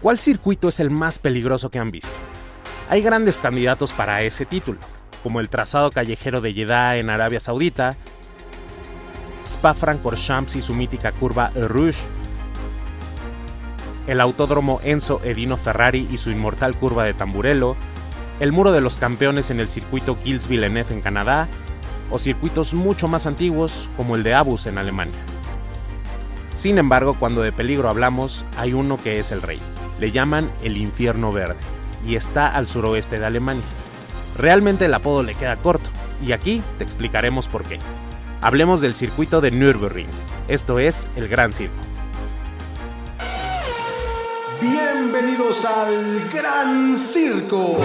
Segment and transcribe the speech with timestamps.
[0.00, 2.10] ¿Cuál circuito es el más peligroso que han visto?
[2.90, 4.78] Hay grandes candidatos para ese título,
[5.22, 7.96] como el trazado callejero de Jeddah en Arabia Saudita,
[9.44, 11.98] Spa-Francorchamps y su mítica curva Rouge,
[14.06, 17.74] el autódromo Enzo Edino Ferrari y su inmortal curva de Tamburello,
[18.38, 21.48] el muro de los campeones en el circuito Gilles Villeneuve en Canadá,
[22.10, 25.18] o circuitos mucho más antiguos como el de Abus en Alemania.
[26.54, 29.60] Sin embargo, cuando de peligro hablamos, hay uno que es el rey.
[29.98, 31.56] Le llaman el infierno verde
[32.06, 33.64] y está al suroeste de Alemania.
[34.36, 35.90] Realmente el apodo le queda corto
[36.24, 37.78] y aquí te explicaremos por qué.
[38.42, 40.08] Hablemos del circuito de Nürburgring,
[40.48, 41.74] esto es el Gran Circo.
[44.60, 47.78] Bienvenidos al Gran Circo.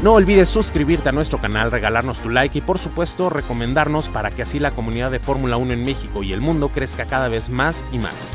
[0.00, 4.42] No olvides suscribirte a nuestro canal, regalarnos tu like y por supuesto recomendarnos para que
[4.42, 7.84] así la comunidad de Fórmula 1 en México y el mundo crezca cada vez más
[7.90, 8.30] y más.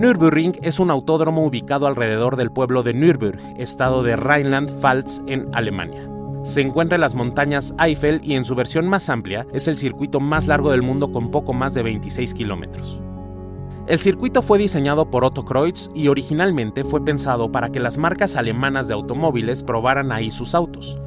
[0.00, 6.17] Nürburgring es un autódromo ubicado alrededor del pueblo de Nürburg, estado de Rheinland-Pfalz en Alemania.
[6.42, 10.20] Se encuentra en las montañas Eifel y en su versión más amplia es el circuito
[10.20, 13.00] más largo del mundo con poco más de 26 kilómetros.
[13.86, 18.36] El circuito fue diseñado por Otto Kreutz y originalmente fue pensado para que las marcas
[18.36, 21.00] alemanas de automóviles probaran ahí sus autos.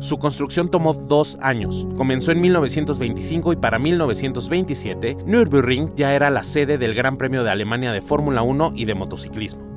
[0.00, 1.86] Su construcción tomó dos años.
[1.96, 7.50] Comenzó en 1925 y para 1927, Nürburgring ya era la sede del Gran Premio de
[7.50, 9.67] Alemania de Fórmula 1 y de motociclismo.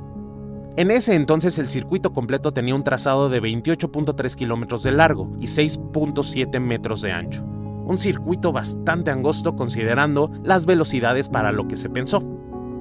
[0.74, 5.44] En ese entonces el circuito completo tenía un trazado de 28.3 kilómetros de largo y
[5.44, 7.42] 6.7 metros de ancho.
[7.44, 12.22] Un circuito bastante angosto considerando las velocidades para lo que se pensó.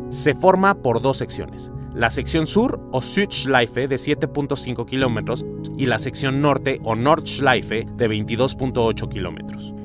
[0.10, 5.46] Se forma por dos secciones, la sección sur o Südschleife de 7.5 kilómetros
[5.76, 9.76] y la sección norte o Nordschleife de 22.8 kilómetros.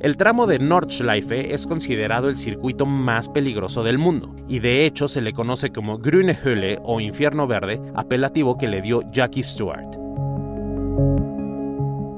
[0.00, 5.08] El tramo de Nordschleife es considerado el circuito más peligroso del mundo, y de hecho
[5.08, 9.88] se le conoce como Grüne Hölle o Infierno Verde, apelativo que le dio Jackie Stewart.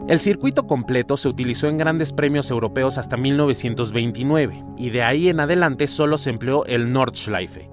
[0.09, 5.41] El circuito completo se utilizó en grandes premios europeos hasta 1929, y de ahí en
[5.41, 7.71] adelante solo se empleó el Nordschleife.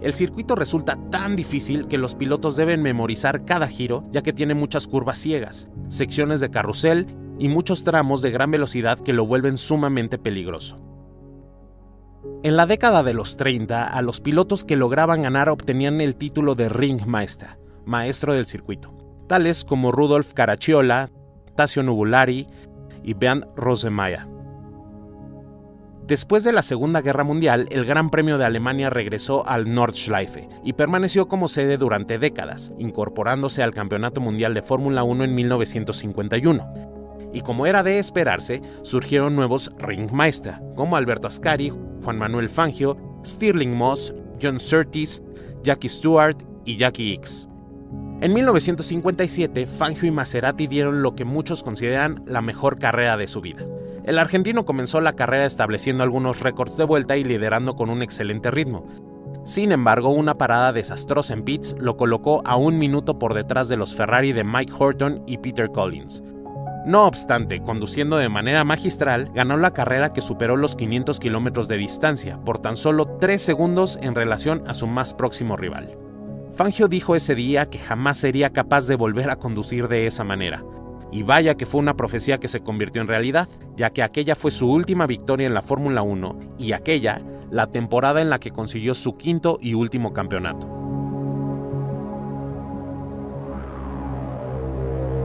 [0.00, 4.54] El circuito resulta tan difícil que los pilotos deben memorizar cada giro, ya que tiene
[4.54, 7.06] muchas curvas ciegas, secciones de carrusel
[7.38, 10.78] y muchos tramos de gran velocidad que lo vuelven sumamente peligroso.
[12.42, 16.54] En la década de los 30, a los pilotos que lograban ganar obtenían el título
[16.54, 18.94] de Ringmeister, maestro del circuito,
[19.28, 21.10] tales como Rudolf Caracciola,
[21.54, 22.46] Tasio Nubulari
[23.02, 24.26] y Bernd Rosemeyer.
[26.06, 30.74] Después de la Segunda Guerra Mundial, el Gran Premio de Alemania regresó al Nordschleife y
[30.74, 36.93] permaneció como sede durante décadas, incorporándose al Campeonato Mundial de Fórmula 1 en 1951
[37.34, 41.72] y como era de esperarse, surgieron nuevos Ringmeister, como Alberto Ascari,
[42.02, 42.96] Juan Manuel Fangio,
[43.26, 45.22] Stirling Moss, John Surtees,
[45.62, 47.48] Jackie Stewart y Jackie X.
[48.20, 53.40] En 1957, Fangio y Maserati dieron lo que muchos consideran la mejor carrera de su
[53.40, 53.66] vida.
[54.04, 58.50] El argentino comenzó la carrera estableciendo algunos récords de vuelta y liderando con un excelente
[58.50, 58.86] ritmo.
[59.44, 63.76] Sin embargo, una parada desastrosa en pits lo colocó a un minuto por detrás de
[63.76, 66.22] los Ferrari de Mike Horton y Peter Collins.
[66.86, 71.78] No obstante, conduciendo de manera magistral, ganó la carrera que superó los 500 kilómetros de
[71.78, 75.96] distancia, por tan solo 3 segundos en relación a su más próximo rival.
[76.52, 80.62] Fangio dijo ese día que jamás sería capaz de volver a conducir de esa manera.
[81.10, 84.50] Y vaya que fue una profecía que se convirtió en realidad, ya que aquella fue
[84.50, 88.94] su última victoria en la Fórmula 1 y aquella la temporada en la que consiguió
[88.94, 90.83] su quinto y último campeonato.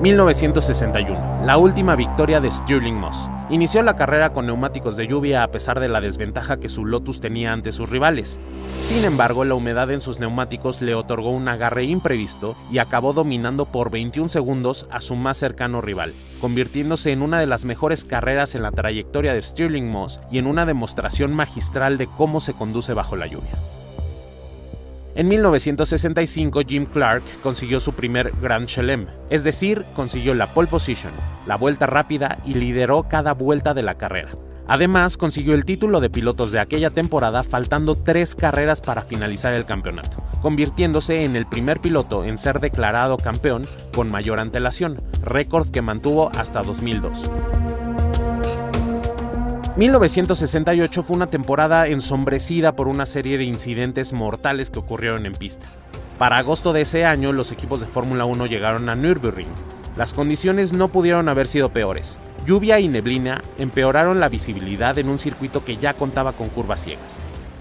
[0.01, 3.29] 1961, la última victoria de Stirling Moss.
[3.49, 7.19] Inició la carrera con neumáticos de lluvia a pesar de la desventaja que su Lotus
[7.19, 8.39] tenía ante sus rivales.
[8.79, 13.65] Sin embargo, la humedad en sus neumáticos le otorgó un agarre imprevisto y acabó dominando
[13.65, 18.55] por 21 segundos a su más cercano rival, convirtiéndose en una de las mejores carreras
[18.55, 22.93] en la trayectoria de Stirling Moss y en una demostración magistral de cómo se conduce
[22.93, 23.51] bajo la lluvia.
[25.19, 31.11] En 1965 Jim Clark consiguió su primer Grand Chelem, es decir, consiguió la pole position,
[31.45, 34.29] la vuelta rápida y lideró cada vuelta de la carrera.
[34.65, 39.65] Además, consiguió el título de pilotos de aquella temporada faltando tres carreras para finalizar el
[39.65, 43.63] campeonato, convirtiéndose en el primer piloto en ser declarado campeón
[43.93, 47.29] con mayor antelación, récord que mantuvo hasta 2002.
[49.79, 55.65] 1968 fue una temporada ensombrecida por una serie de incidentes mortales que ocurrieron en pista.
[56.17, 59.47] Para agosto de ese año, los equipos de Fórmula 1 llegaron a Nürburgring.
[59.95, 62.19] Las condiciones no pudieron haber sido peores.
[62.45, 67.17] Lluvia y neblina empeoraron la visibilidad en un circuito que ya contaba con curvas ciegas.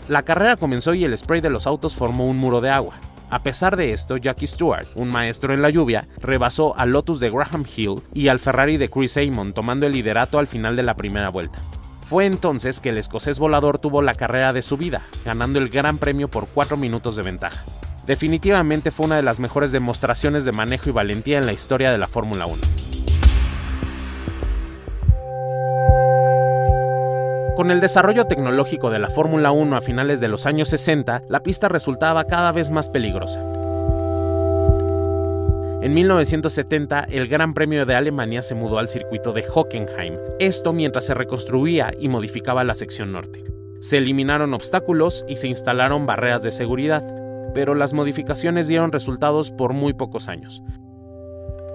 [0.08, 2.96] La carrera comenzó y el spray de los autos formó un muro de agua.
[3.30, 7.30] A pesar de esto, Jackie Stewart, un maestro en la lluvia, rebasó al Lotus de
[7.30, 10.96] Graham Hill y al Ferrari de Chris Amon, tomando el liderato al final de la
[10.96, 11.60] primera vuelta.
[12.08, 15.98] Fue entonces que el escocés volador tuvo la carrera de su vida, ganando el Gran
[15.98, 17.62] Premio por 4 minutos de ventaja.
[18.06, 21.98] Definitivamente fue una de las mejores demostraciones de manejo y valentía en la historia de
[21.98, 22.62] la Fórmula 1.
[27.54, 31.40] Con el desarrollo tecnológico de la Fórmula 1 a finales de los años 60, la
[31.40, 33.57] pista resultaba cada vez más peligrosa.
[35.80, 41.06] En 1970, el Gran Premio de Alemania se mudó al circuito de Hockenheim, esto mientras
[41.06, 43.44] se reconstruía y modificaba la sección norte.
[43.80, 47.04] Se eliminaron obstáculos y se instalaron barreras de seguridad,
[47.54, 50.64] pero las modificaciones dieron resultados por muy pocos años.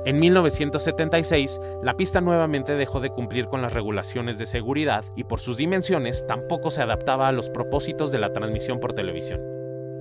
[0.06, 5.40] En 1976, la pista nuevamente dejó de cumplir con las regulaciones de seguridad y por
[5.40, 9.40] sus dimensiones tampoco se adaptaba a los propósitos de la transmisión por televisión.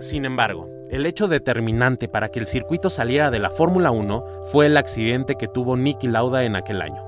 [0.00, 4.66] Sin embargo, el hecho determinante para que el circuito saliera de la Fórmula 1 fue
[4.66, 7.02] el accidente que tuvo Nicky Lauda en aquel año.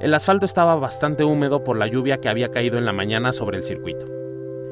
[0.00, 3.58] El asfalto estaba bastante húmedo por la lluvia que había caído en la mañana sobre
[3.58, 4.06] el circuito.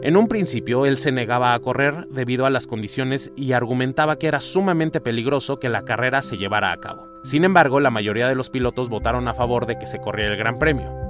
[0.02, 4.28] En un principio él se negaba a correr debido a las condiciones y argumentaba que
[4.28, 7.08] era sumamente peligroso que la carrera se llevara a cabo.
[7.24, 10.38] Sin embargo, la mayoría de los pilotos votaron a favor de que se corriera el
[10.38, 11.01] Gran Premio.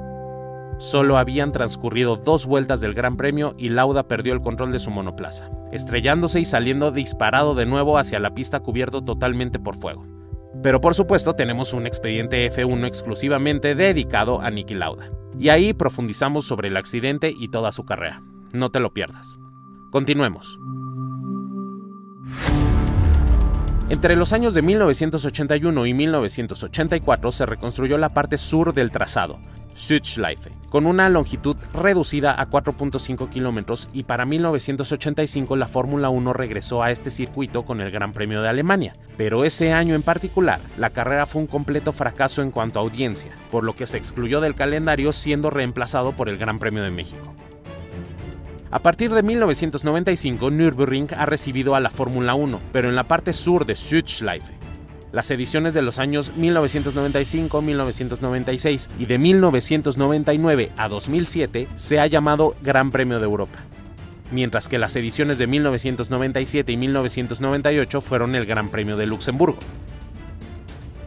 [0.79, 4.91] Solo habían transcurrido dos vueltas del Gran Premio y Lauda perdió el control de su
[4.91, 10.05] monoplaza, estrellándose y saliendo disparado de nuevo hacia la pista cubierto totalmente por fuego.
[10.63, 15.11] Pero por supuesto tenemos un expediente F1 exclusivamente dedicado a Niki Lauda.
[15.39, 18.23] Y ahí profundizamos sobre el accidente y toda su carrera.
[18.53, 19.39] No te lo pierdas.
[19.91, 20.59] Continuemos.
[23.89, 29.39] Entre los años de 1981 y 1984 se reconstruyó la parte sur del trazado,
[29.75, 36.83] Südschleife, con una longitud reducida a 4.5 kilómetros y para 1985 la Fórmula 1 regresó
[36.83, 38.95] a este circuito con el Gran Premio de Alemania.
[39.17, 43.33] Pero ese año en particular, la carrera fue un completo fracaso en cuanto a audiencia,
[43.51, 47.35] por lo que se excluyó del calendario siendo reemplazado por el Gran Premio de México.
[48.71, 53.35] A partir de 1995, Nürburgring ha recibido a la Fórmula 1, pero en la parte
[53.35, 54.62] sur de Südschleife.
[55.13, 62.57] Las ediciones de los años 1995, 1996 y de 1999 a 2007 se ha llamado
[62.63, 63.59] Gran Premio de Europa,
[64.31, 69.59] mientras que las ediciones de 1997 y 1998 fueron el Gran Premio de Luxemburgo.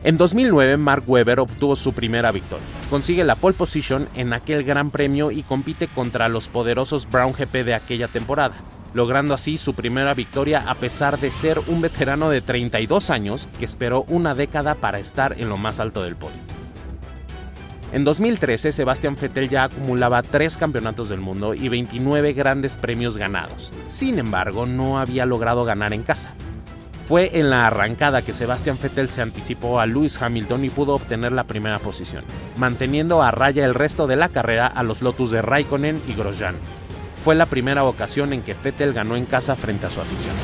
[0.04, 2.64] En 2009, Mark Webber obtuvo su primera victoria.
[2.92, 7.64] Consigue la pole position en aquel gran premio y compite contra los poderosos Brown GP
[7.66, 8.54] de aquella temporada,
[8.96, 13.66] logrando así su primera victoria a pesar de ser un veterano de 32 años que
[13.66, 16.38] esperó una década para estar en lo más alto del podio.
[17.92, 23.72] En 2013, Sebastian Vettel ya acumulaba tres campeonatos del mundo y 29 grandes premios ganados.
[23.90, 26.34] Sin embargo, no había logrado ganar en casa.
[27.06, 31.34] Fue en la arrancada que Sebastian Vettel se anticipó a Lewis Hamilton y pudo obtener
[31.34, 32.24] la primera posición,
[32.58, 36.56] manteniendo a raya el resto de la carrera a los Lotus de Raikkonen y Grosjean.
[37.26, 40.36] Fue la primera ocasión en que Vettel ganó en casa frente a su afición.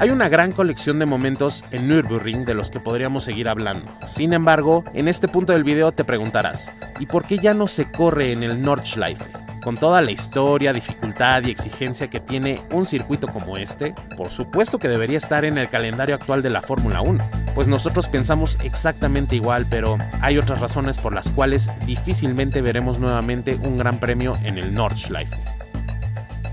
[0.00, 3.90] Hay una gran colección de momentos en Nürburgring de los que podríamos seguir hablando.
[4.06, 7.90] Sin embargo, en este punto del video te preguntarás, ¿y por qué ya no se
[7.90, 9.41] corre en el Nordschleife?
[9.62, 14.80] Con toda la historia, dificultad y exigencia que tiene un circuito como este, por supuesto
[14.80, 17.24] que debería estar en el calendario actual de la Fórmula 1.
[17.54, 23.54] Pues nosotros pensamos exactamente igual, pero hay otras razones por las cuales difícilmente veremos nuevamente
[23.62, 25.61] un gran premio en el Nordschleife.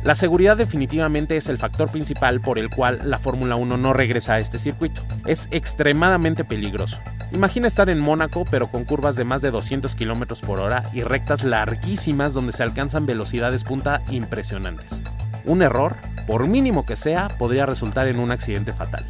[0.04, 4.36] La seguridad definitivamente es el factor principal por el cual la Fórmula 1 no regresa
[4.36, 5.02] a este circuito.
[5.26, 7.02] Es extremadamente peligroso.
[7.34, 11.04] Imagina estar en Mónaco pero con curvas de más de 200 km por hora y
[11.04, 15.04] rectas larguísimas donde se alcanzan velocidades punta impresionantes.
[15.44, 15.96] Un error,
[16.28, 19.06] por mínimo que sea, podría resultar en un accidente fatal.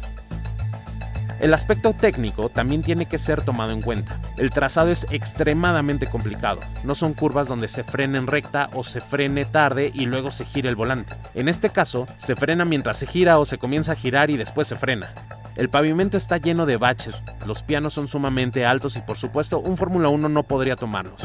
[1.40, 4.18] El aspecto técnico también tiene que ser tomado en cuenta.
[4.36, 6.60] El trazado es extremadamente complicado.
[6.84, 10.44] No son curvas donde se frene en recta o se frene tarde y luego se
[10.44, 11.14] gire el volante.
[11.34, 14.68] En este caso, se frena mientras se gira o se comienza a girar y después
[14.68, 15.14] se frena.
[15.56, 19.78] El pavimento está lleno de baches, los pianos son sumamente altos y por supuesto un
[19.78, 21.22] Fórmula 1 no podría tomarlos.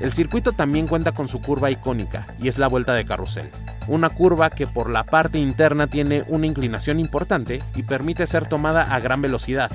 [0.00, 3.48] El circuito también cuenta con su curva icónica y es la vuelta de carrusel.
[3.88, 8.94] Una curva que por la parte interna tiene una inclinación importante y permite ser tomada
[8.94, 9.70] a gran velocidad,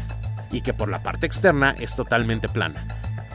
[0.52, 2.86] y que por la parte externa es totalmente plana.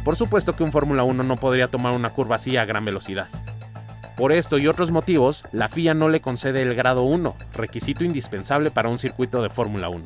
[0.04, 3.28] Por supuesto que un Fórmula 1 no podría tomar una curva así a gran velocidad.
[4.16, 8.70] Por esto y otros motivos, la FIA no le concede el grado 1, requisito indispensable
[8.70, 10.04] para un circuito de Fórmula 1.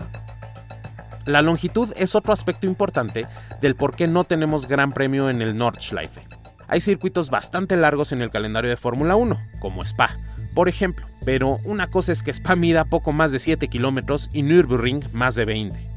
[1.27, 3.27] La longitud es otro aspecto importante
[3.61, 6.27] del por qué no tenemos gran premio en el Nordschleife.
[6.67, 10.17] Hay circuitos bastante largos en el calendario de Fórmula 1, como Spa,
[10.55, 14.43] por ejemplo, pero una cosa es que Spa mida poco más de 7 kilómetros y
[14.43, 15.91] Nürburgring más de 20.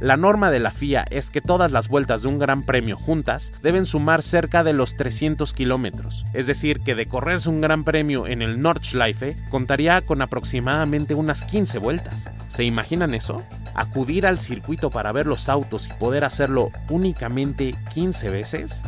[0.00, 3.52] La norma de la FIA es que todas las vueltas de un gran premio juntas
[3.62, 8.26] deben sumar cerca de los 300 kilómetros, es decir, que de correrse un gran premio
[8.26, 12.30] en el Nordschleife contaría con aproximadamente unas 15 vueltas.
[12.48, 13.42] ¿Se imaginan eso?
[13.74, 18.80] ¿Acudir al circuito para ver los autos y poder hacerlo únicamente 15 veces?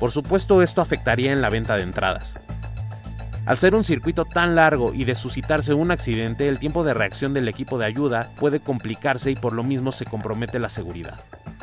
[0.00, 2.34] Por supuesto esto afectaría en la venta de entradas.
[3.46, 7.32] Al ser un circuito tan largo y de suscitarse un accidente, el tiempo de reacción
[7.32, 11.20] del equipo de ayuda puede complicarse y por lo mismo se compromete la seguridad.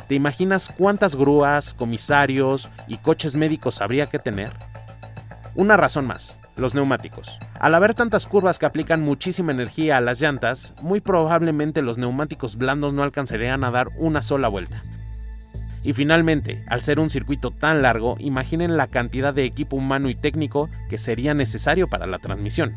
[0.08, 4.52] ¿Te imaginas cuántas grúas, comisarios y coches médicos habría que tener?
[5.54, 7.38] Una razón más, los neumáticos.
[7.60, 12.56] Al haber tantas curvas que aplican muchísima energía a las llantas, muy probablemente los neumáticos
[12.56, 14.82] blandos no alcanzarían a dar una sola vuelta.
[15.84, 20.14] Y finalmente, al ser un circuito tan largo, imaginen la cantidad de equipo humano y
[20.14, 22.74] técnico que sería necesario para la transmisión.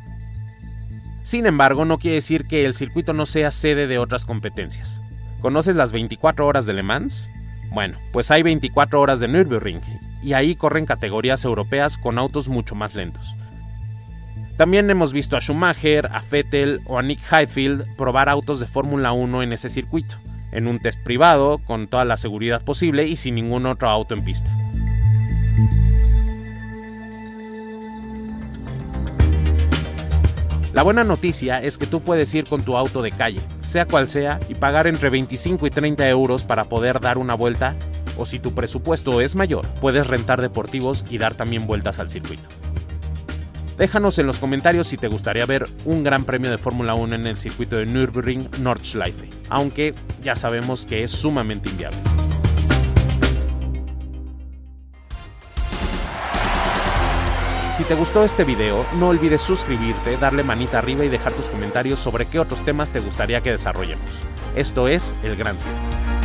[1.23, 5.01] Sin embargo, no quiere decir que el circuito no sea sede de otras competencias.
[5.41, 7.29] ¿Conoces las 24 horas de Le Mans?
[7.71, 9.81] Bueno, pues hay 24 horas de Nürburgring,
[10.21, 13.35] y ahí corren categorías europeas con autos mucho más lentos.
[14.57, 19.13] También hemos visto a Schumacher, a Vettel o a Nick Heidfeld probar autos de Fórmula
[19.13, 20.17] 1 en ese circuito
[20.51, 24.23] en un test privado con toda la seguridad posible y sin ningún otro auto en
[24.23, 24.51] pista.
[30.77, 34.07] La buena noticia es que tú puedes ir con tu auto de calle, sea cual
[34.07, 37.75] sea, y pagar entre 25 y 30 euros para poder dar una vuelta,
[38.15, 42.47] o si tu presupuesto es mayor, puedes rentar deportivos y dar también vueltas al circuito.
[43.77, 47.27] Déjanos en los comentarios si te gustaría ver un gran premio de Fórmula 1 en
[47.27, 49.93] el circuito de Nürburgring Nordschleife, aunque
[50.23, 51.99] ya sabemos que es sumamente inviable.
[57.77, 61.99] Si te gustó este video, no olvides suscribirte, darle manita arriba y dejar tus comentarios
[61.99, 64.09] sobre qué otros temas te gustaría que desarrollemos.
[64.55, 66.16] Esto es El Gran Circo.